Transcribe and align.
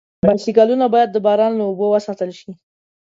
بایسکلونه 0.25 0.85
باید 0.93 1.09
د 1.11 1.17
باران 1.25 1.51
له 1.59 1.63
اوبو 1.69 1.85
وساتل 1.89 2.29
شي. 2.39 2.51